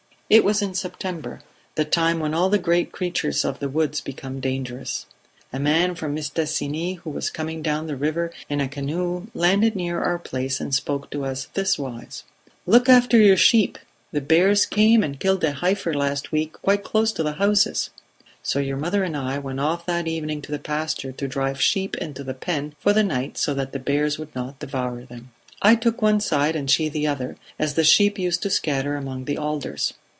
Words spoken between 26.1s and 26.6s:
side